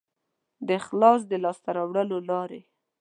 د 0.67 0.67
اخلاص 0.79 1.21
د 1.31 1.33
لاسته 1.43 1.69
راوړلو 1.77 2.17
لارې 2.29 2.61